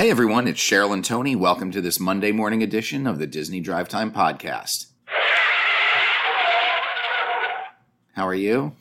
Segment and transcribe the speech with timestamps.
[0.00, 1.36] Hey everyone, it's Cheryl and Tony.
[1.36, 4.86] Welcome to this Monday morning edition of the Disney Drive Time Podcast.
[8.14, 8.74] How are you?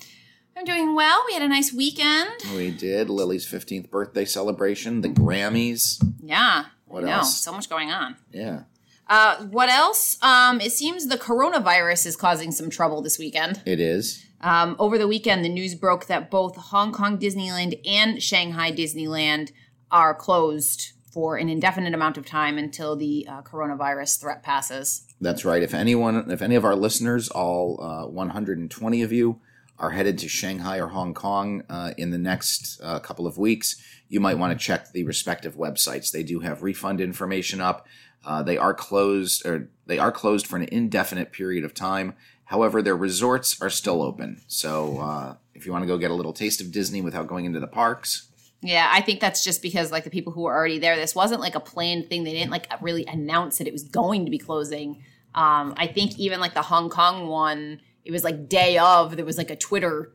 [0.56, 1.22] I'm doing well.
[1.28, 2.32] We had a nice weekend.
[2.56, 6.02] We did Lily's 15th birthday celebration, the Grammys.
[6.24, 6.68] Yeah.
[6.86, 7.42] What know, else?
[7.42, 8.16] So much going on.
[8.32, 8.62] Yeah,
[9.06, 10.18] Uh, what else?
[10.24, 13.62] Um, it seems the coronavirus is causing some trouble this weekend.
[13.66, 14.26] it is.
[14.40, 19.52] Um, over the weekend, the news broke that both Hong Kong Disneyland and Shanghai Disneyland
[19.92, 25.06] are closed for an indefinite amount of time until the uh, coronavirus threat passes.
[25.20, 25.62] That's right.
[25.62, 29.42] If anyone, if any of our listeners, all uh, 120 of you,
[29.78, 33.76] are headed to Shanghai or Hong Kong uh, in the next uh, couple of weeks,
[34.08, 36.10] you might want to check the respective websites.
[36.10, 37.86] They do have refund information up.
[38.24, 42.14] Uh, they are closed, or they are closed for an indefinite period of time.
[42.46, 44.40] However, their resorts are still open.
[44.48, 47.44] So uh, if you want to go get a little taste of Disney without going
[47.44, 48.29] into the parks,
[48.62, 51.40] Yeah, I think that's just because like the people who were already there, this wasn't
[51.40, 52.24] like a planned thing.
[52.24, 55.04] They didn't like really announce that it was going to be closing.
[55.34, 59.16] Um, I think even like the Hong Kong one, it was like day of.
[59.16, 60.14] There was like a Twitter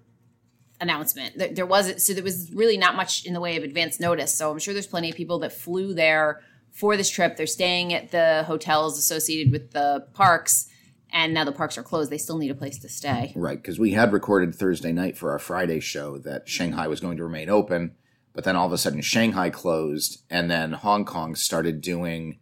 [0.81, 1.39] announcement.
[1.39, 4.35] There, there wasn't so there was really not much in the way of advance notice.
[4.35, 7.37] So I'm sure there's plenty of people that flew there for this trip.
[7.37, 10.69] They're staying at the hotels associated with the parks,
[11.11, 12.11] and now the parks are closed.
[12.11, 13.33] They still need a place to stay.
[13.35, 17.17] Right, because we had recorded Thursday night for our Friday show that Shanghai was going
[17.17, 17.95] to remain open,
[18.35, 22.39] but then all of a sudden Shanghai closed, and then Hong Kong started doing.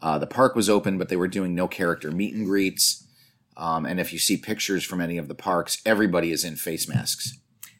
[0.00, 3.06] Uh, the park was open, but they were doing no character meet and greets.
[3.56, 6.88] Um, and if you see pictures from any of the parks, everybody is in face
[6.88, 7.38] masks.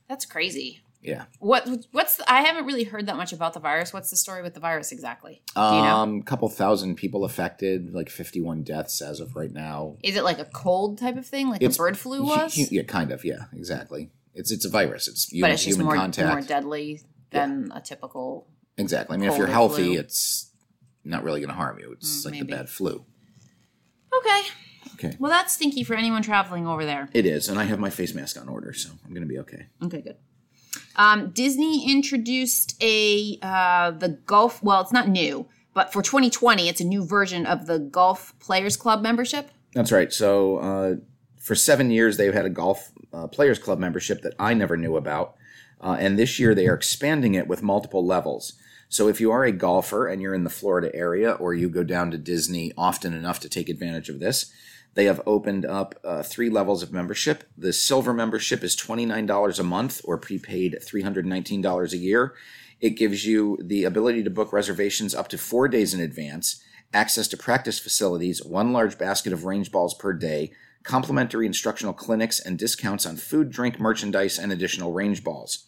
[0.09, 0.81] That's crazy.
[1.01, 3.93] Yeah, What what's the, I haven't really heard that much about the virus.
[3.93, 5.43] What's the story with the virus exactly?
[5.57, 5.97] Do you know?
[5.97, 9.97] um, couple thousand people affected, like fifty-one deaths as of right now.
[10.05, 12.57] Is it like a cold type of thing, like It's- the bird flu was?
[12.71, 13.25] Yeah, kind of.
[13.25, 14.11] Yeah, exactly.
[14.33, 15.09] It's it's a virus.
[15.09, 16.29] It's but it's just human more contact.
[16.29, 17.01] more deadly
[17.33, 18.47] than a typical.
[18.79, 19.15] Exactly.
[19.15, 19.99] I mean, if you're healthy, flu.
[20.01, 20.51] it's
[21.05, 21.93] not really going to harm you.
[21.93, 22.47] It's Mm, like maybe.
[22.53, 23.05] the bad flu.
[24.19, 24.43] Okay,
[24.95, 25.17] Okay.
[25.19, 27.09] well that's stinky for anyone traveling over there.
[27.13, 29.39] It is, and I have my face mask on order, so I'm going to be
[29.41, 29.67] okay.
[29.83, 30.17] Okay, good.
[30.97, 34.63] Um, Disney introduced a uh, the golf.
[34.63, 38.77] Well, it's not new, but for 2020, it's a new version of the Golf Players
[38.77, 39.51] Club membership.
[39.75, 40.13] That's right.
[40.13, 40.95] So uh,
[41.41, 44.97] for seven years, they've had a golf uh, players club membership that I never knew
[44.97, 45.37] about,
[45.81, 48.55] uh, and this year they are expanding it with multiple levels.
[48.89, 51.83] So if you are a golfer and you're in the Florida area, or you go
[51.83, 54.53] down to Disney often enough to take advantage of this,
[54.95, 57.45] they have opened up uh, three levels of membership.
[57.57, 62.35] The silver membership is $29 a month or prepaid $319 a year.
[62.81, 66.63] It gives you the ability to book reservations up to four days in advance,
[66.93, 72.41] access to practice facilities, one large basket of range balls per day, complimentary instructional clinics,
[72.41, 75.67] and discounts on food, drink, merchandise, and additional range balls.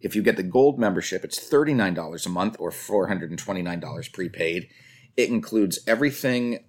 [0.00, 4.68] If you get the gold membership, it's $39 a month or $429 prepaid.
[5.16, 6.64] It includes everything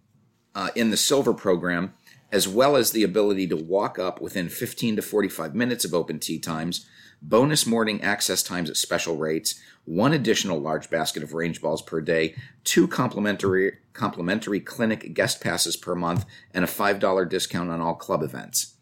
[0.54, 1.94] uh, in the silver program,
[2.32, 6.20] as well as the ability to walk up within 15 to 45 minutes of open
[6.20, 6.86] tee times,
[7.22, 12.02] bonus morning access times at special rates, one additional large basket of range balls per
[12.02, 17.96] day, two complimentary complimentary clinic guest passes per month, and a $5 discount on all
[17.96, 18.76] club events.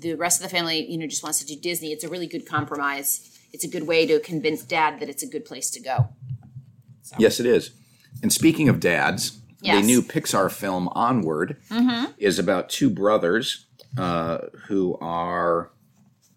[0.00, 2.28] the rest of the family, you know, just wants to do Disney, it's a really
[2.28, 3.36] good compromise.
[3.52, 6.10] It's a good way to convince dad that it's a good place to go.
[7.18, 7.72] Yes, it is.
[8.22, 9.80] And speaking of dads, Yes.
[9.80, 11.56] the new Pixar film Onward
[12.18, 13.66] is about two brothers
[13.96, 14.38] uh,
[14.68, 15.72] who are,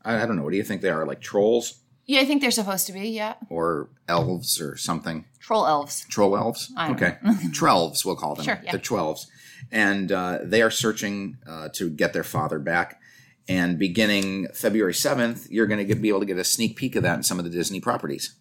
[0.03, 1.06] I, I don't know, what do you think they are?
[1.06, 3.09] Like trolls Yeah, I think they're supposed to be.
[3.09, 5.25] Yeah, or elves or something?
[5.51, 6.06] troll elves.
[6.07, 6.71] Troll elves?
[6.80, 7.18] Okay.
[7.51, 8.45] Trelves, we'll call them.
[8.45, 8.71] Sure, yeah.
[8.71, 9.27] The Twelves.
[9.71, 13.01] And uh, they are searching uh, to get their father back.
[13.50, 17.03] And beginning February 7th, you're going to be able to get a sneak peek of
[17.03, 18.36] that in some of the Disney properties.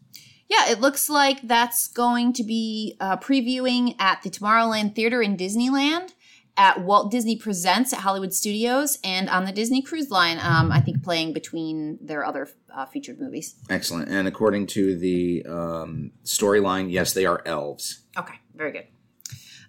[0.49, 5.37] Yeah, it looks like that's going to be uh, previewing at the Tomorrowland Theater in
[5.37, 6.13] Disneyland
[6.61, 10.39] at Walt Disney Presents at Hollywood Studios and on the Disney Cruise Line.
[10.43, 13.55] Um, I think playing between their other uh, featured movies.
[13.71, 14.11] Excellent.
[14.11, 18.03] And according to the um, storyline, yes, they are elves.
[18.15, 18.87] Okay, very good.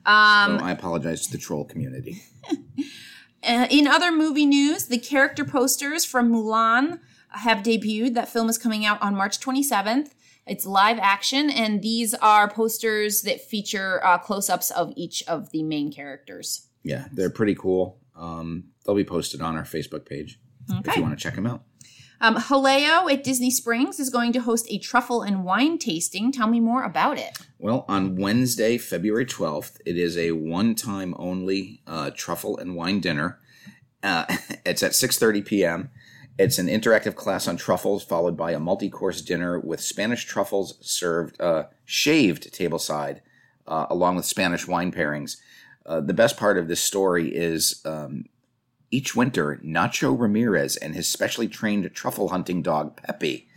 [0.05, 2.21] Um, so I apologize to the troll community.
[3.43, 6.99] Uh, in other movie news, the character posters from Mulan
[7.29, 8.13] have debuted.
[8.13, 10.11] That film is coming out on March 27th.
[10.45, 15.49] It's live action, and these are posters that feature uh, close ups of each of
[15.49, 16.67] the main characters.
[16.83, 17.99] Yeah, they're pretty cool.
[18.15, 20.39] Um, they'll be posted on our Facebook page
[20.69, 20.91] okay.
[20.91, 21.63] if you want to check them out.
[22.21, 26.31] Um, Jaleo at Disney Springs is going to host a truffle and wine tasting.
[26.31, 27.39] Tell me more about it.
[27.57, 33.39] Well, on Wednesday, February 12th, it is a one-time only uh, truffle and wine dinner.
[34.03, 34.25] Uh,
[34.65, 35.89] it's at 6.30 p.m.
[36.37, 41.41] It's an interactive class on truffles, followed by a multi-course dinner with Spanish truffles served
[41.41, 43.21] uh, shaved tableside,
[43.67, 45.37] uh, along with Spanish wine pairings.
[45.85, 48.25] Uh, the best part of this story is um,
[48.91, 53.47] each winter, Nacho Ramirez and his specially trained truffle hunting dog, Pepe,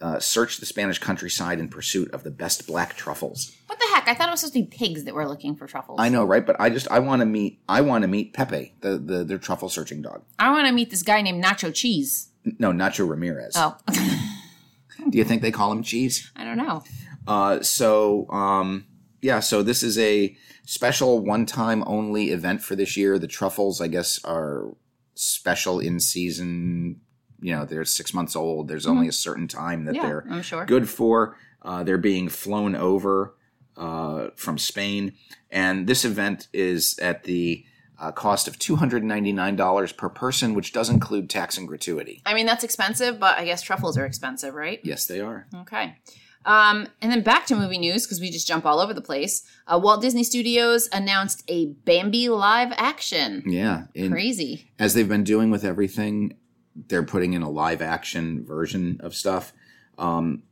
[0.00, 3.54] uh, search the Spanish countryside in pursuit of the best black truffles.
[3.66, 4.08] What the heck?
[4.08, 6.00] I thought it was supposed to be pigs that were looking for truffles.
[6.00, 6.44] I know, right?
[6.44, 9.38] But I just I want to meet I want to meet Pepe, the, the their
[9.38, 10.22] truffle searching dog.
[10.38, 12.30] I want to meet this guy named Nacho Cheese.
[12.58, 13.52] No, Nacho Ramirez.
[13.56, 13.76] Oh.
[15.10, 16.30] Do you think they call him Cheese?
[16.36, 16.82] I don't know.
[17.26, 18.86] Uh, so um,
[19.22, 20.36] yeah, so this is a
[20.66, 23.18] special one time only event for this year.
[23.18, 24.74] The truffles, I guess, are
[25.14, 27.00] special in season.
[27.40, 28.68] You know, they're six months old.
[28.68, 28.96] There's mm-hmm.
[28.96, 30.64] only a certain time that yeah, they're sure.
[30.66, 31.36] good for.
[31.62, 33.34] Uh, they're being flown over
[33.76, 35.14] uh, from Spain.
[35.50, 37.64] And this event is at the
[37.98, 42.22] uh, cost of $299 per person, which does include tax and gratuity.
[42.24, 44.80] I mean, that's expensive, but I guess truffles are expensive, right?
[44.82, 45.46] Yes, they are.
[45.54, 45.96] Okay.
[46.44, 49.42] Um, and then back to movie news because we just jump all over the place.
[49.66, 53.42] Uh, Walt Disney Studios announced a Bambi live action.
[53.46, 54.70] Yeah, in, crazy.
[54.78, 56.36] As they've been doing with everything,
[56.74, 59.52] they're putting in a live action version of stuff.
[59.98, 60.42] Um,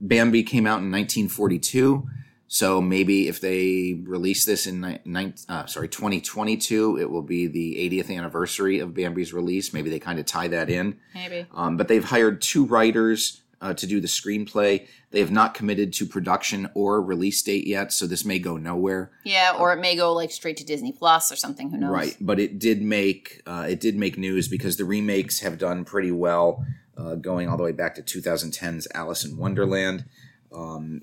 [0.00, 2.08] Bambi came out in 1942,
[2.46, 7.46] so maybe if they release this in ni- ni- uh, sorry 2022, it will be
[7.46, 9.72] the 80th anniversary of Bambi's release.
[9.72, 10.98] Maybe they kind of tie that in.
[11.14, 11.46] Maybe.
[11.52, 14.86] Um, but they've hired two writers uh, to do the screenplay.
[15.12, 19.12] They have not committed to production or release date yet, so this may go nowhere.
[19.24, 21.70] Yeah, or it may go like straight to Disney Plus or something.
[21.70, 21.90] Who knows?
[21.90, 25.84] Right, but it did make uh, it did make news because the remakes have done
[25.84, 26.66] pretty well,
[26.98, 30.04] uh, going all the way back to 2010's Alice in Wonderland.
[30.52, 31.02] Um,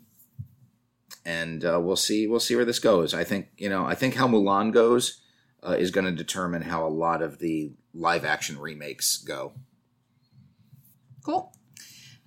[1.26, 3.14] and uh, we'll see we'll see where this goes.
[3.14, 5.22] I think you know I think how Mulan goes
[5.66, 9.54] uh, is going to determine how a lot of the live action remakes go.
[11.24, 11.54] Cool.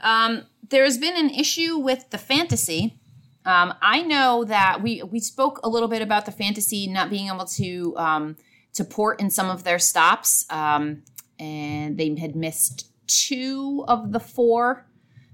[0.03, 2.99] Um, there's been an issue with the fantasy.
[3.45, 7.29] Um, I know that we we spoke a little bit about the fantasy not being
[7.29, 8.37] able to um,
[8.75, 11.03] to port in some of their stops, um,
[11.39, 14.87] and they had missed two of the four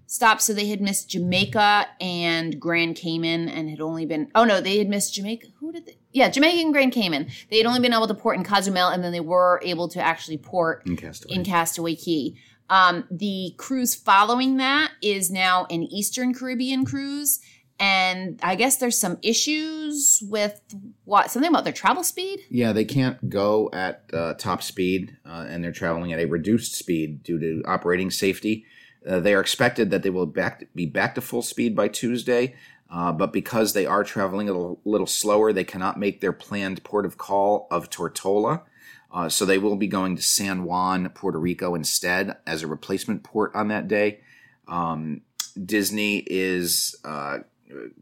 [0.07, 0.45] stops.
[0.47, 4.79] So they had missed Jamaica and Grand Cayman, and had only been oh no, they
[4.79, 5.49] had missed Jamaica.
[5.61, 5.99] Who did they?
[6.13, 7.29] Yeah, Jamaica and Grand Cayman.
[7.51, 10.01] They had only been able to port in Cozumel, and then they were able to
[10.01, 12.35] actually port in Castaway, in Castaway Cay.
[12.71, 17.41] Um, the cruise following that is now an Eastern Caribbean cruise.
[17.81, 20.61] And I guess there's some issues with
[21.05, 22.41] what something about their travel speed.
[22.51, 26.75] Yeah, they can't go at uh, top speed, uh, and they're traveling at a reduced
[26.75, 28.65] speed due to operating safety.
[29.09, 32.57] Uh, they are expected that they will back, be back to full speed by Tuesday,
[32.91, 36.83] uh, but because they are traveling a little, little, slower, they cannot make their planned
[36.83, 38.63] port of call of Tortola.
[39.11, 43.23] Uh, so they will be going to San Juan, Puerto Rico instead as a replacement
[43.23, 44.21] port on that day.
[44.67, 45.23] Um,
[45.63, 47.39] Disney is, uh,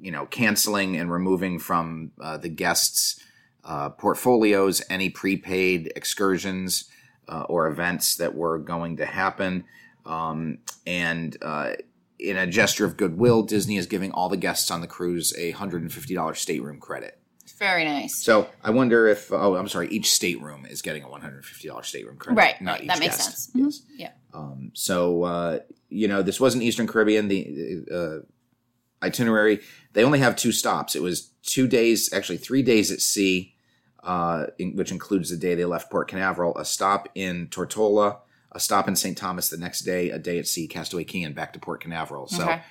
[0.01, 3.21] you know, canceling and removing from uh, the guests'
[3.65, 6.91] uh, portfolios any prepaid excursions
[7.29, 9.65] uh, or events that were going to happen.
[10.05, 11.73] Um, and uh,
[12.19, 15.53] in a gesture of goodwill, Disney is giving all the guests on the cruise a
[15.53, 17.19] $150 stateroom credit.
[17.59, 18.23] Very nice.
[18.23, 21.69] So I wonder if oh I'm sorry, each stateroom is getting a one hundred fifty
[21.69, 22.61] dollars stateroom credit, right?
[22.61, 22.83] Not right.
[22.83, 23.25] each that makes guest.
[23.25, 23.51] sense.
[23.55, 23.81] Yes.
[23.81, 24.01] Mm-hmm.
[24.01, 24.11] Yeah.
[24.35, 27.29] Um, so uh, you know this wasn't Eastern Caribbean.
[27.29, 29.61] The uh, itinerary
[29.93, 30.95] they only have two stops.
[30.95, 33.55] It was two days, actually three days at sea,
[34.03, 38.19] uh, in, which includes the day they left Port Canaveral, a stop in Tortola,
[38.53, 39.17] a stop in St.
[39.17, 42.27] Thomas the next day, a day at sea, Castaway Cay, and back to Port Canaveral.
[42.27, 42.43] So.
[42.43, 42.63] Okay.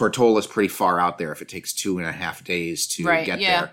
[0.00, 3.04] Tortola is pretty far out there if it takes two and a half days to
[3.04, 3.60] right, get yeah.
[3.60, 3.70] there.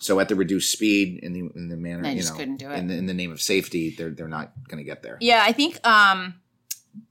[0.00, 2.70] So at the reduced speed in the in the manner They you know couldn't do
[2.70, 2.78] it.
[2.78, 5.16] in the, in the name of safety, they're they're not going to get there.
[5.20, 6.34] Yeah, I think um,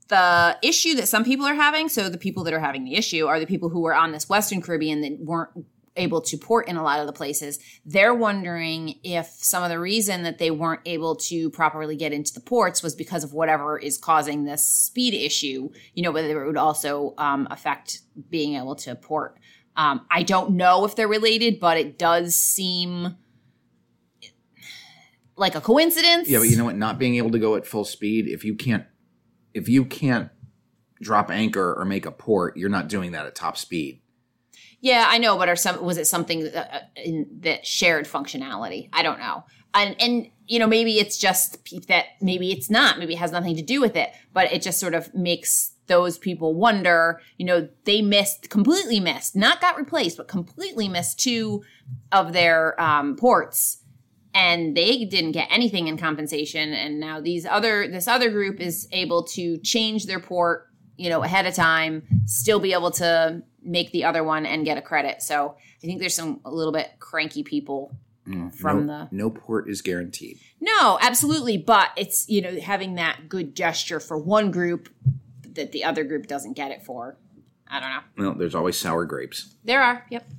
[0.10, 3.28] the issue that some people are having, so the people that are having the issue
[3.28, 5.52] are the people who were on this Western Caribbean that weren't
[5.96, 7.60] able to port in a lot of the places.
[7.86, 12.34] They're wondering if some of the reason that they weren't able to properly get into
[12.34, 15.70] the ports was because of whatever is causing this speed issue.
[15.94, 19.38] You know, whether it would also um, affect being able to port.
[19.76, 23.16] Um, I don't know if they're related, but it does seem
[25.38, 26.30] like a coincidence.
[26.30, 26.76] Yeah, but you know what?
[26.76, 28.86] Not being able to go at full speed, if you can't,
[29.54, 30.30] if you can't
[31.02, 34.01] drop anchor or make a port, you're not doing that at top speed.
[34.82, 38.90] Yeah, I know, but are some was it something that, uh, in, that shared functionality?
[38.92, 39.44] I don't know,
[39.76, 43.56] and and you know maybe it's just that maybe it's not, maybe it has nothing
[43.56, 47.22] to do with it, but it just sort of makes those people wonder.
[47.38, 51.64] You know, they missed completely missed, not got replaced, but completely missed two
[52.12, 53.84] of their um, ports,
[54.34, 58.88] and they didn't get anything in compensation, and now these other this other group is
[58.92, 63.92] able to change their port, you know, ahead of time, still be able to make
[63.92, 65.22] the other one and get a credit.
[65.22, 67.96] So I think there's some a little bit cranky people
[68.56, 70.40] from no, the no port is guaranteed.
[70.60, 71.58] no, absolutely.
[71.58, 74.90] But it's you know having that good gesture for one group
[75.54, 77.18] that the other group doesn't get it for.
[77.68, 78.26] I don't know.
[78.30, 79.56] Well, there's always sour grapes.
[79.64, 80.06] There are.
[80.10, 80.30] Yep.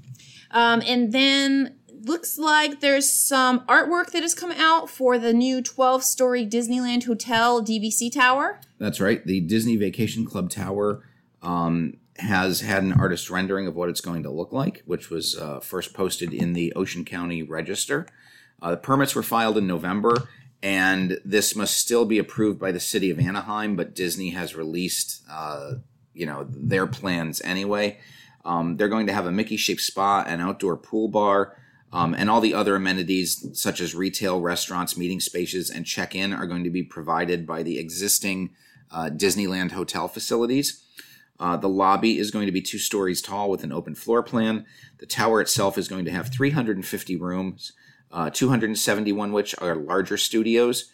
[0.50, 5.62] Um, and then looks like there's some artwork that has come out for the new
[5.62, 8.60] 12 story Disneyland Hotel DVC tower.
[8.78, 9.24] That's right.
[9.24, 11.04] The Disney Vacation Club Tower
[11.42, 15.36] um, has had an artist rendering of what it's going to look like, which was
[15.36, 18.06] uh, first posted in the Orange County Register.
[18.60, 20.28] Uh, the permits were filed in November,
[20.62, 23.76] and this must still be approved by the city of Anaheim.
[23.76, 25.74] But Disney has released, uh,
[26.12, 27.98] you know, their plans anyway.
[28.44, 31.56] Um, they're going to have a Mickey-shaped spa, an outdoor pool bar,
[31.92, 36.46] um, and all the other amenities such as retail, restaurants, meeting spaces, and check-in are
[36.46, 38.50] going to be provided by the existing
[38.90, 40.81] uh, Disneyland hotel facilities.
[41.42, 44.64] Uh, the lobby is going to be two stories tall with an open floor plan.
[44.98, 47.72] The tower itself is going to have 350 rooms,
[48.12, 50.92] uh, 271 which are larger studios.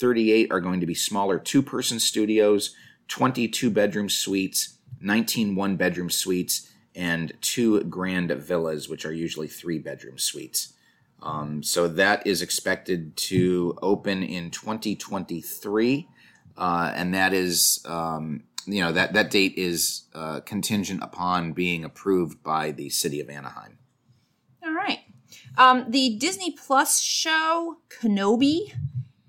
[0.00, 2.74] 38 are going to be smaller two person studios,
[3.06, 9.78] 22 bedroom suites, 19 one bedroom suites, and two grand villas, which are usually three
[9.78, 10.72] bedroom suites.
[11.22, 16.08] Um, so that is expected to open in 2023,
[16.56, 21.84] uh, and that is um, you know that that date is uh, contingent upon being
[21.84, 23.78] approved by the city of Anaheim.
[24.64, 25.00] All right.
[25.56, 28.72] Um, the Disney Plus show Kenobi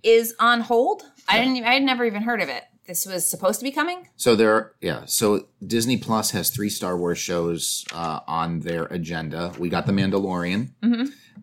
[0.03, 1.03] is on hold.
[1.27, 1.63] I didn't.
[1.63, 2.63] I had never even heard of it.
[2.87, 4.09] This was supposed to be coming.
[4.15, 5.05] So there, yeah.
[5.05, 9.53] So Disney Plus has three Star Wars shows uh, on their agenda.
[9.57, 10.69] We got The Mandalorian.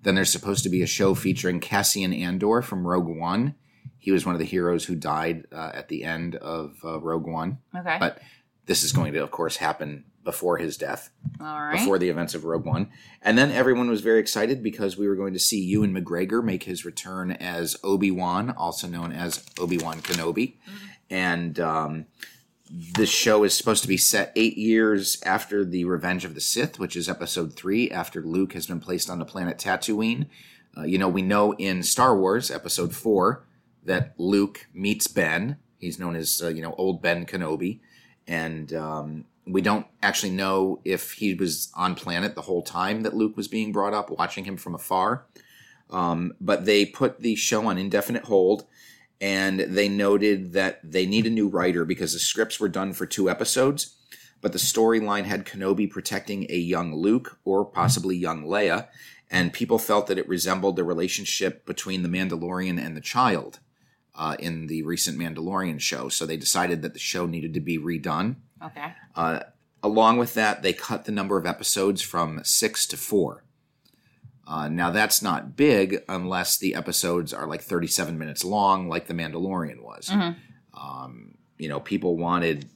[0.02, 3.54] Then there's supposed to be a show featuring Cassian Andor from Rogue One.
[4.02, 7.28] He was one of the heroes who died uh, at the end of uh, Rogue
[7.28, 7.59] One.
[7.73, 7.99] Okay.
[8.00, 8.21] But
[8.66, 11.11] this is going to, of course, happen before his death.
[11.40, 11.78] All right.
[11.78, 12.90] before the events of Rogue One.
[13.23, 16.64] And then everyone was very excited because we were going to see Ewan McGregor make
[16.64, 20.54] his return as Obi Wan, also known as Obi Wan Kenobi.
[21.09, 22.06] And um,
[22.68, 26.80] this show is supposed to be set eight years after the Revenge of the Sith,
[26.80, 30.26] which is episode three, after Luke has been placed on the planet Tatooine.
[30.76, 33.44] Uh, you know, we know in Star Wars, episode four,
[33.84, 35.58] that Luke meets Ben.
[35.78, 37.80] He's known as, uh, you know, old Ben Kenobi.
[38.26, 43.14] And um, we don't actually know if he was on planet the whole time that
[43.14, 45.26] Luke was being brought up, watching him from afar.
[45.90, 48.66] Um, but they put the show on indefinite hold
[49.20, 53.06] and they noted that they need a new writer because the scripts were done for
[53.06, 53.96] two episodes,
[54.40, 58.88] but the storyline had Kenobi protecting a young Luke or possibly young Leia,
[59.30, 63.60] and people felt that it resembled the relationship between the Mandalorian and the child
[64.14, 66.09] uh, in the recent Mandalorian show.
[66.09, 68.37] So they decided that the show needed to be redone.
[68.64, 68.92] okay.
[69.14, 69.40] Uh,
[69.83, 73.45] along with that, they cut the number of episodes from six to four.
[74.47, 79.14] Uh, now, that's not big unless the episodes are like 37 minutes long, like The
[79.14, 80.11] Mandalorian was.
[80.75, 82.69] Um, you know, people wanted,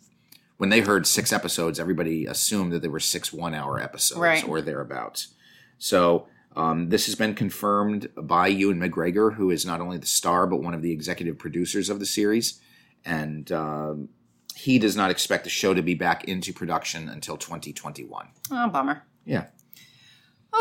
[0.59, 4.47] when they heard six episodes, everybody assumed that there were six one hour episodes Right.
[4.49, 5.35] or thereabouts.
[5.78, 10.46] So, um, this has been confirmed by Ewan McGregor, who is not only the star,
[10.46, 12.60] but one of the executive producers of the series.
[13.04, 14.08] And um,
[14.54, 18.28] he does not expect the show to be back into production until 2021.
[18.50, 19.04] Oh, bummer.
[19.26, 19.46] Yeah.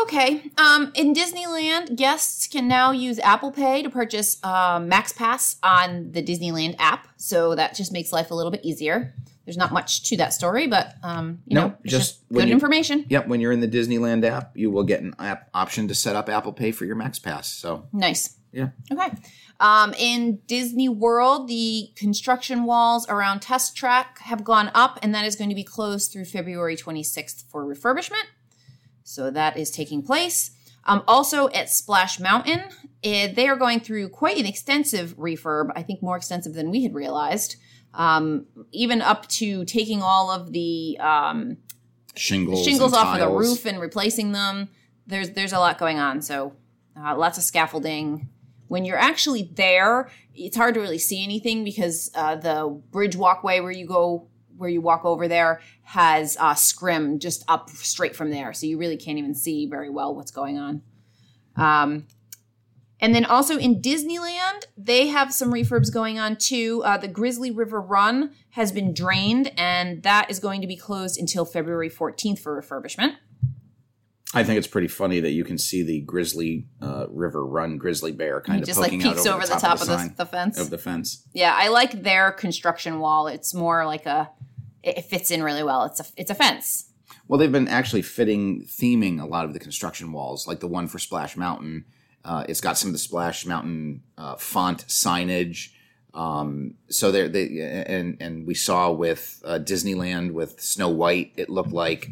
[0.02, 0.50] Okay.
[0.58, 6.12] Um, in Disneyland, guests can now use Apple Pay to purchase um, Max Pass on
[6.12, 7.08] the Disneyland app.
[7.16, 9.14] So that just makes life a little bit easier.
[9.44, 12.52] There's not much to that story, but um, you No, know, just just, good you-
[12.54, 13.04] information.
[13.08, 13.28] Yep.
[13.28, 16.28] When you're in the Disneyland app, you will get an app option to set up
[16.28, 17.46] Apple Pay for your Max Pass.
[17.48, 18.36] So, Nice.
[18.52, 18.70] yeah.
[18.92, 19.08] Okay.
[19.60, 25.24] Um, in Disney World, the construction walls around Test Track have gone up, and that
[25.24, 28.24] is going to be closed through February 26th for refurbishment.
[29.04, 30.50] So that is taking place.
[30.86, 32.62] Um, also at Splash Mountain,
[33.02, 35.70] eh, they are going through quite an extensive refurb.
[35.74, 37.56] I think more extensive than we had realized.
[37.92, 41.58] Um, even up to taking all of the um,
[42.14, 44.68] Shingles, shingles off of the roof and replacing them.
[45.06, 46.22] There's there's a lot going on.
[46.22, 46.54] So
[46.98, 48.28] uh, lots of scaffolding.
[48.68, 53.60] When you're actually there, it's hard to really see anything because uh, the bridge walkway
[53.60, 58.30] where you go where you walk over there has uh, scrim just up straight from
[58.30, 60.82] there, so you really can't even see very well what's going on.
[61.56, 62.06] Um,
[63.00, 66.82] and then also in Disneyland, they have some refurbs going on too.
[66.84, 71.20] Uh, the Grizzly River Run has been drained, and that is going to be closed
[71.20, 73.16] until February 14th for refurbishment.
[74.34, 78.12] I think it's pretty funny that you can see the Grizzly uh, River Run grizzly
[78.12, 80.58] bear kind of just like peeks out over, the top, of, the, sign- the fence.
[80.58, 81.26] of the fence.
[81.32, 83.28] yeah, I like their construction wall.
[83.28, 84.30] It's more like a,
[84.86, 85.84] it it fits in really well.
[85.84, 86.90] It's a, it's a fence.
[87.28, 90.86] Well, they've been actually fitting theming a lot of the construction walls, like the one
[90.88, 91.84] for Splash Mountain.
[92.24, 95.70] Uh, it's got some of the Splash Mountain uh, font signage.
[96.14, 101.50] Um, so they're they and and we saw with uh, Disneyland with Snow White, it
[101.50, 102.10] looked like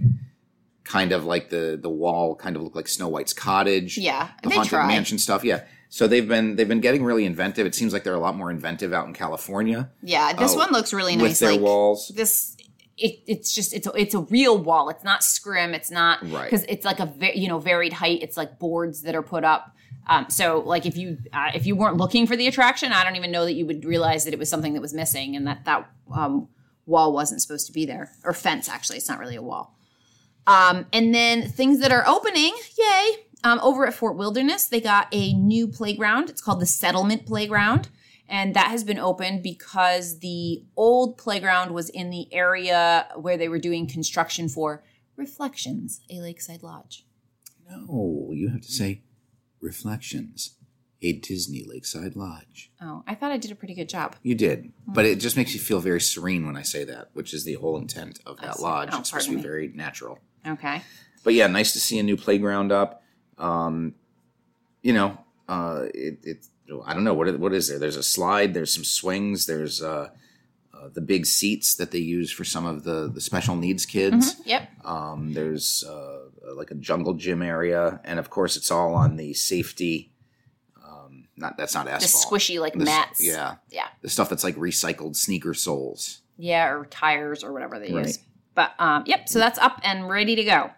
[0.84, 3.96] kind of like the the wall kind of looked like Snow White's cottage.
[3.96, 4.86] Yeah, the haunted try.
[4.86, 5.42] mansion stuff.
[5.44, 5.62] Yeah.
[5.88, 7.66] So they've been they've been getting really inventive.
[7.66, 10.72] It seems like they're a lot more inventive out in California Yeah, this Oh, one
[10.72, 11.22] looks really nice.
[11.30, 12.12] with their like walls.
[12.14, 12.56] this,
[12.96, 14.88] it, it's just it's a, it's a real wall.
[14.88, 15.74] It's not scrim.
[15.74, 16.44] It's not Right.
[16.44, 18.22] because it's like a you know varied height.
[18.22, 19.74] It's like boards that are put up.
[20.06, 23.16] Um, so like if you uh, if you weren't looking for the attraction, I don't
[23.16, 25.64] even know that you would realize that it was something that was missing and that
[25.64, 26.48] that um,
[26.86, 28.68] wall wasn't supposed to be there or fence.
[28.68, 29.76] Actually, it's not really a wall.
[30.46, 33.16] Um, and then things that are opening, yay!
[33.44, 36.28] Um, over at Fort Wilderness, they got a new playground.
[36.30, 37.88] It's called the Settlement Playground.
[38.34, 43.48] And that has been opened because the old playground was in the area where they
[43.48, 44.82] were doing construction for
[45.16, 47.06] Reflections, a lakeside lodge.
[47.70, 49.02] No, you have to say
[49.60, 50.56] Reflections,
[51.00, 52.72] a Disney Lakeside Lodge.
[52.82, 54.16] Oh, I thought I did a pretty good job.
[54.24, 57.32] You did, but it just makes you feel very serene when I say that, which
[57.34, 58.62] is the whole intent of that see.
[58.64, 58.88] lodge.
[58.92, 59.42] Oh, it's supposed to be me.
[59.42, 60.18] very natural.
[60.44, 60.82] Okay.
[61.22, 63.00] But yeah, nice to see a new playground up.
[63.38, 63.94] Um,
[64.82, 65.18] you know,
[65.48, 66.46] uh, it, it.
[66.84, 67.78] I don't know what what is there.
[67.78, 68.54] There's a slide.
[68.54, 69.46] There's some swings.
[69.46, 70.10] There's uh,
[70.72, 74.36] uh, the big seats that they use for some of the the special needs kids.
[74.44, 74.68] Yep.
[74.84, 76.20] Um, there's uh,
[76.54, 80.12] like a jungle gym area, and of course, it's all on the safety.
[80.84, 82.30] Um, not that's not asphalt.
[82.30, 83.20] The squishy like The mats.
[83.24, 83.88] Yeah, Yeah.
[84.02, 86.20] the stuff that's like recycled sneaker soles.
[86.36, 88.06] Yeah, or tires or whatever they Right.
[88.06, 88.18] use.
[88.54, 90.70] But um, yep, so that's up and ready to go.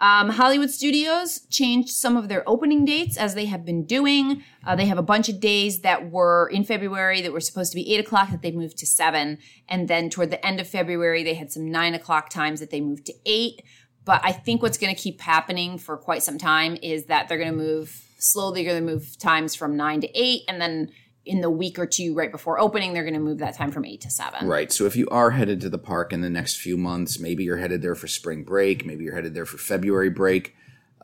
[0.00, 4.44] Um, Hollywood Studios changed some of their opening dates as they have been doing.
[4.64, 7.76] Uh, they have a bunch of days that were in February that were supposed to
[7.76, 11.24] be eight o'clock that they moved to seven, and then toward the end of February
[11.24, 13.62] they had some nine o'clock times that they moved to eight.
[14.04, 17.36] But I think what's going to keep happening for quite some time is that they're
[17.36, 18.62] going to move slowly.
[18.62, 20.92] They're going to move times from nine to eight, and then
[21.28, 23.84] in the week or two right before opening, they're going to move that time from
[23.84, 24.48] eight to seven.
[24.48, 24.72] Right.
[24.72, 27.58] So if you are headed to the park in the next few months, maybe you're
[27.58, 30.56] headed there for spring break, maybe you're headed there for February break.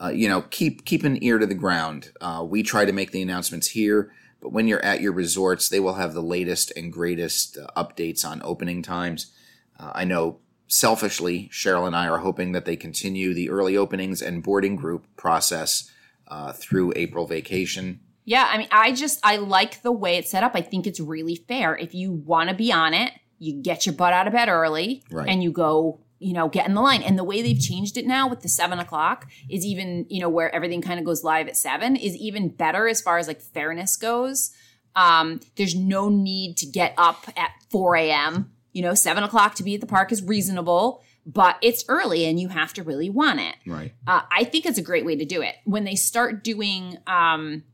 [0.03, 2.11] Uh, you know, keep keep an ear to the ground.
[2.21, 5.79] Uh, we try to make the announcements here, but when you're at your resorts, they
[5.79, 9.31] will have the latest and greatest uh, updates on opening times.
[9.79, 14.21] Uh, I know selfishly, Cheryl and I are hoping that they continue the early openings
[14.23, 15.91] and boarding group process
[16.27, 18.01] uh, through April vacation.
[18.25, 20.53] Yeah, I mean, I just I like the way it's set up.
[20.55, 21.77] I think it's really fair.
[21.77, 25.03] If you want to be on it, you get your butt out of bed early
[25.11, 25.29] Right.
[25.29, 27.03] and you go, you know, get in the line.
[27.03, 30.31] And the way they've changed it now with the seven o'clock is even, you know,
[30.31, 33.43] where everything kind of goes live at seven is even better as far as like
[33.43, 34.53] fairness goes.
[34.97, 38.53] Um, there's no need to get up at 4 a.m.
[38.73, 42.39] You know, seven o'clock to be at the park is reasonable, but it's early and
[42.41, 43.93] you have to really want it Right.
[44.07, 45.57] uh, I think it's a great way to do it.
[45.65, 47.65] When they start doing, um,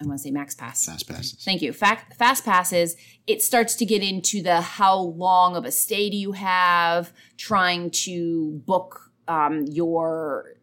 [0.00, 0.86] I want to say max pass.
[0.86, 1.44] Fast passes.
[1.44, 1.72] Thank you.
[1.72, 2.96] Fact, fast passes.
[3.26, 7.90] It starts to get into the how long of a stay do you have, trying
[7.90, 10.54] to book um, your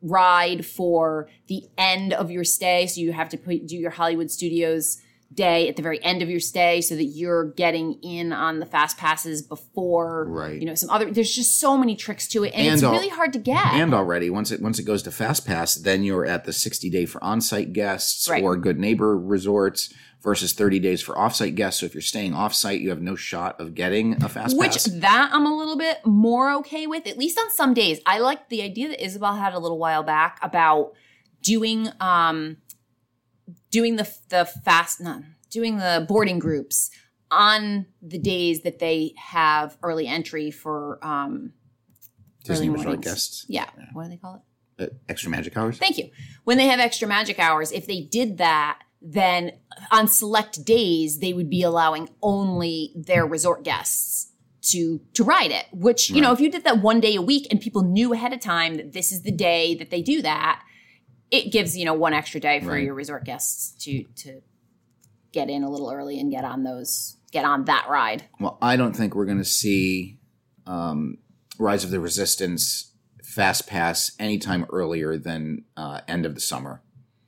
[0.00, 2.86] ride for the end of your stay.
[2.86, 5.00] So you have to put, do your Hollywood Studios
[5.34, 8.66] day at the very end of your stay so that you're getting in on the
[8.66, 10.60] fast passes before Right.
[10.60, 12.92] you know some other there's just so many tricks to it and, And it's all-
[12.92, 16.02] really hard to get And already, once it once it goes to Fast Pass, then
[16.02, 18.42] you're at the 60 day for on-site guests Right.
[18.42, 19.92] or Good Neighbor resorts
[20.22, 21.80] versus 30 days for off-site guests.
[21.80, 24.86] So if you're staying off-site, you have no shot of getting a Fast Which Pass.
[24.88, 27.98] Which that I'm a little bit more okay with, at least on some days.
[28.06, 30.92] I like the idea that Isabel had a little while back about
[31.42, 32.58] doing um
[33.72, 36.90] doing the the fast not doing the boarding groups
[37.32, 41.52] on the days that they have early entry for um
[42.44, 43.44] Disney Resort guests.
[43.48, 44.42] yeah, what do they call it?
[44.82, 45.78] Uh, extra magic hours.
[45.78, 46.10] Thank you.
[46.44, 49.52] When they have extra magic hours, if they did that, then
[49.90, 54.32] on select days they would be allowing only their resort guests
[54.70, 55.66] to to ride it.
[55.72, 58.32] Which you know, if you did that one day a week and people knew ahead
[58.32, 60.62] of time that this is the day that they do that,
[61.32, 62.84] it gives you know one extra day for Right.
[62.84, 64.42] your resort guests to to
[65.32, 68.24] get in a little early and get on those get on that ride.
[68.38, 70.18] Well, I don't think we're going to see
[70.66, 71.16] um,
[71.58, 72.92] Rise of the Resistance
[73.24, 76.82] Fast Pass anytime earlier than uh, end of the summer.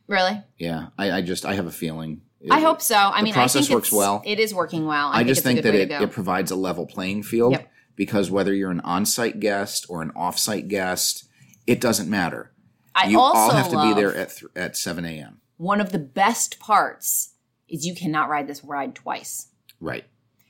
[0.06, 0.42] Really?
[0.58, 2.20] Yeah, I, I just I have a feeling.
[2.50, 2.94] I hope so.
[2.94, 4.20] I the mean, process I think works well.
[4.26, 5.08] It is working well.
[5.08, 7.52] I, I, think just it's a think that it, it provides a level playing field
[7.52, 7.70] Yep.
[7.96, 11.24] because whether you're an on-site guest or an off-site guest,
[11.66, 12.52] it doesn't matter.
[12.94, 15.40] I You also all have to be there at th- at 7 a.m.
[15.56, 17.32] one of the best parts
[17.68, 19.48] is you cannot ride this ride twice.
[19.80, 20.04] Right.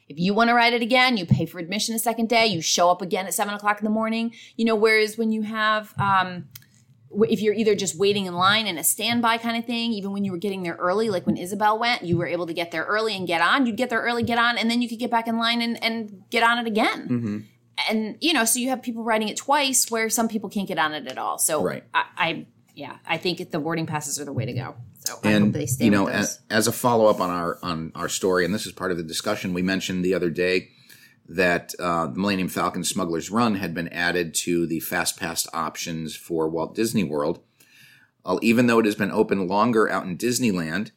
[0.08, 2.46] If you want to ride it again, you pay for admission a second day.
[2.46, 4.34] You show up again at seven o'clock in the morning.
[4.56, 6.48] You know, whereas when you have, um,
[7.22, 10.24] if you're either just waiting in line in a standby kind of thing, even when
[10.24, 12.84] you were getting there early, like when Isabel went, you were able to get there
[12.84, 13.64] early and get on.
[13.64, 15.82] You'd get there early, get on, and then you could get back in line and,
[15.82, 17.08] and get on it again.
[17.08, 17.38] Mm-hmm.
[17.88, 20.78] And you know, so you have people riding it twice, where some people can't get
[20.78, 21.38] on it at all.
[21.38, 21.84] So Right.
[21.92, 24.74] I, I yeah, I think the boarding passes are the way to go.
[25.04, 27.92] So I hope and they stay you know as, as a follow-up on our on
[27.94, 30.70] our story and this is part of the discussion we mentioned the other day
[31.28, 36.16] that uh, the millennium falcon smugglers run had been added to the fast pass options
[36.16, 37.40] for walt disney world
[38.24, 40.90] well, even though it has been open longer out in disneyland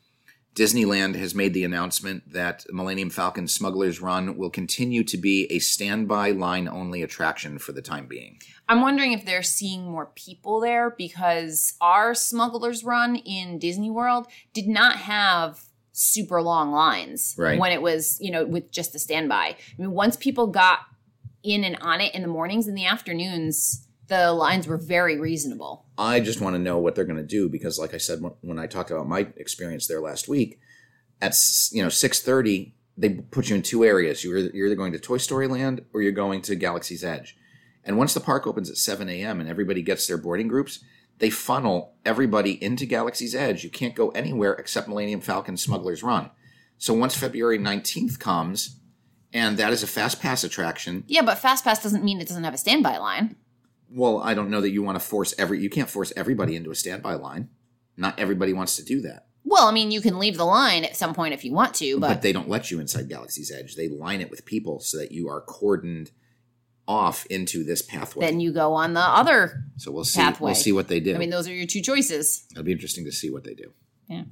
[0.57, 5.59] disneyland has made the announcement that millennium falcon smugglers run will continue to be a
[5.59, 8.39] standby line only attraction for the time being
[8.69, 14.27] I'm wondering if they're seeing more people there because our Smugglers Run in Disney World
[14.53, 17.57] did not have super long lines Right.
[17.57, 19.55] when it was, you know, with just the standby.
[19.55, 20.79] I mean, once people got
[21.43, 25.85] in and on it in the mornings and the afternoons, the lines were very reasonable.
[25.97, 28.59] I just want to know what they're going to do because, like I said when-
[28.59, 30.59] I talked about my experience there last week,
[31.21, 31.35] at
[31.71, 34.23] you know six thirty they put you in two areas.
[34.23, 37.37] You're you're either going to Toy Story Land or you're going to Galaxy's Edge.
[37.83, 39.39] And once the park opens at seven a.m.
[39.39, 40.83] and everybody gets their boarding groups,
[41.19, 43.63] they funnel everybody into Galaxy's Edge.
[43.63, 46.29] You can't go anywhere except Millennium Falcon Smuggler's Run.
[46.77, 48.79] So once February nineteenth comes,
[49.33, 52.43] and that is a fast pass attraction, Yeah, but fast pass doesn't mean it doesn't
[52.43, 53.35] have a standby line.
[53.89, 55.61] Well, I don't know that you want to force every.
[55.61, 57.49] You can't force everybody into a standby line.
[57.95, 60.95] Not everybody wants to do that, Well, I mean, you can leave the line at
[60.95, 63.75] some point if you want to, but, but, they don't let you inside Galaxy's Edge.
[63.75, 66.11] They line it with people so that you are cordoned
[66.87, 68.25] off into this pathway.
[68.25, 69.63] then you go on the other.
[69.77, 70.21] so we'll see.
[70.21, 70.49] pathway.
[70.49, 71.15] We'll see what they do.
[71.15, 72.45] I mean, those are your two choices.
[72.51, 73.73] It'll be interesting to see what they do.
[74.07, 74.23] Yeah.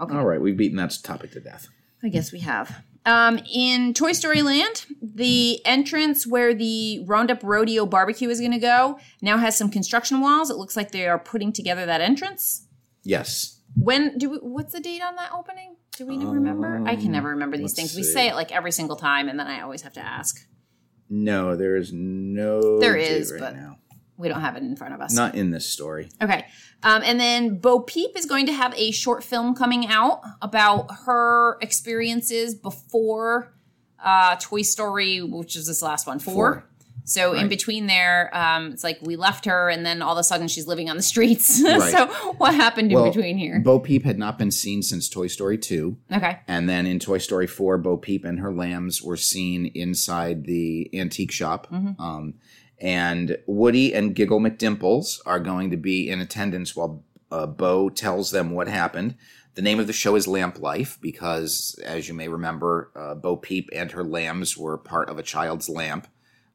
[0.00, 0.14] Okay.
[0.14, 1.68] All right, we've beaten that topic to death.
[2.02, 2.82] I guess we have.
[3.06, 8.58] Um, in Toy Story Land, the entrance where the Roundup Rodeo barbecue is going to
[8.58, 10.50] go now has some construction walls.
[10.50, 12.66] It looks like they are putting together that entrance.
[13.04, 13.60] Yes.
[13.76, 15.76] When do we, what's the date on that opening?
[15.96, 16.82] Do we remember?
[16.84, 17.94] I can never remember these Um, things.
[17.94, 20.44] We say it like every single time, and then I always have to ask.
[21.08, 22.80] No, there is no.
[22.80, 23.78] There date is, right but- now.
[24.18, 25.12] We don't have it in front of us.
[25.14, 26.08] Not in this story.
[26.22, 26.46] Okay.
[26.82, 30.90] Um, and then Bo Peep is going to have a short film coming out about
[31.06, 33.52] her experiences before
[34.02, 36.34] uh, Toy Story, which is this last one, four.
[36.34, 36.64] Four.
[37.08, 40.24] So in between there, um, it's like we left her, and then all of a
[40.24, 41.62] sudden she's living on the streets.
[41.64, 41.92] Right.
[41.92, 43.60] so what happened in Well, between here?
[43.60, 45.96] Bo Peep had not been seen since Toy Story 2.
[46.14, 46.40] okay.
[46.48, 50.90] And then in Toy Story 4, Bo Peep and her lambs were seen inside the
[50.98, 51.68] antique shop.
[51.72, 51.98] Mhm.
[52.00, 52.34] Um,
[52.80, 58.30] and Woody and Giggle McDimples are going to be in attendance while uh, Bo tells
[58.30, 59.14] them what happened.
[59.54, 63.36] The name of the show is Lamp Life because, as you may remember, uh, Bo
[63.36, 66.06] Peep and her lambs were part of a child's lamp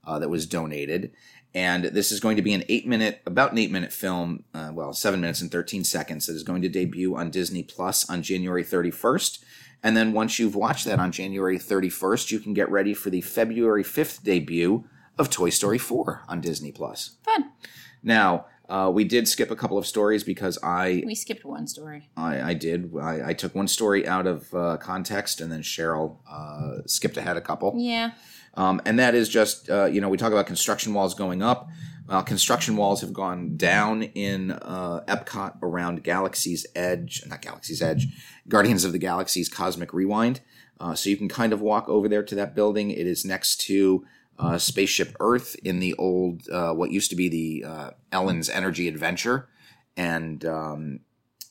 [0.05, 1.11] uh, that was donated.
[1.53, 4.69] And this is going to be an eight minute, about an eight minute film, uh,
[4.73, 8.21] well, seven minutes and 13 seconds that is going to debut on Disney Plus on
[8.21, 9.43] January 31st.
[9.83, 13.21] And then once you've watched that on January 31st, you can get ready for the
[13.21, 14.85] February 5th debut
[15.21, 17.11] of Toy Story 4 on Disney Plus.
[17.23, 17.51] Fun.
[18.03, 22.09] Now, uh, we did skip a couple of stories because I We skipped one story.
[22.17, 22.91] I, I did.
[22.99, 27.37] I, I took one story out of uh, context, and then Cheryl uh, skipped ahead
[27.37, 27.73] a couple.
[27.77, 28.11] Yeah.
[28.55, 31.69] Um, and that is just, uh, you know, we talk about construction walls going up.
[32.09, 38.07] Uh, construction walls have gone down in uh, Epcot around Galaxy's Edge, not Galaxy's Edge,
[38.49, 40.41] Guardians of the Galaxy's Cosmic Rewind.
[40.79, 42.89] Uh, so you can kind of walk over there to that building.
[42.89, 44.03] It is next to
[44.39, 48.87] uh, Spaceship Earth in the old, uh, what used to be the uh, Ellen's Energy
[48.87, 49.47] Adventure.
[49.97, 50.99] And, um,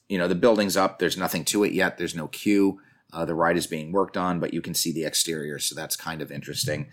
[0.09, 0.99] you know, the building's up.
[0.99, 1.99] There's nothing to it yet.
[1.99, 2.81] There's no queue.
[3.13, 5.97] Uh, the ride is being worked on, but you can see the exterior, so that's
[5.97, 6.87] kind of interesting.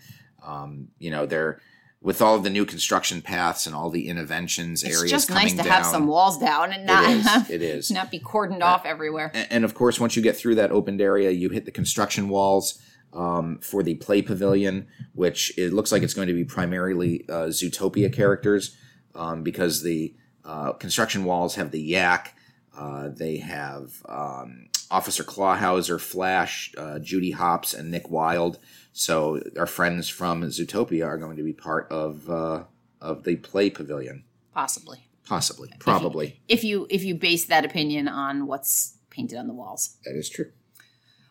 [0.44, 1.60] Um, you know, they're
[2.00, 5.44] with all of the new construction paths and all the interventions It's areas just coming
[5.44, 7.26] nice to down, have some walls down and not it is.
[7.26, 7.90] have, It is.
[7.92, 9.30] not be cordoned off everywhere.
[9.34, 12.28] A- And of course, once you get through that opened area, you hit the construction
[12.28, 12.80] walls
[13.12, 17.46] um, for the play pavilion, which it looks like it's going to be primarily uh,
[17.48, 18.76] Zootopia characters
[19.14, 22.34] um, because the uh, construction walls have the Yak,
[22.76, 28.58] uh, they have um, Officer Clawhauser, Flash, uh, Judy Hopps, and Nick Wilde.
[28.92, 32.64] So our friends from Zootopia are going to be part of uh,
[33.00, 35.08] of the play pavilion, Possibly.
[35.24, 36.40] possibly, probably.
[36.48, 39.96] If you if you base that opinion on what's painted on the walls.
[40.04, 40.50] That is true.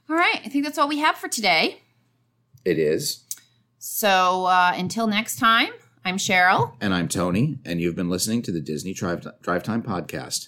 [0.09, 1.81] All right, I think that's all we have for today.
[2.63, 3.25] It is.
[3.77, 5.69] So uh, until next time,
[6.05, 6.73] I'm Cheryl.
[6.79, 10.47] And I'm Tony, and you've been listening to the Disney Drive, Drive Time Podcast.